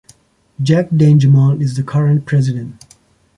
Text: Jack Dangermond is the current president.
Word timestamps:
Jack 0.63 0.89
Dangermond 0.89 1.61
is 1.61 1.77
the 1.77 1.83
current 1.83 2.25
president. 2.25 2.85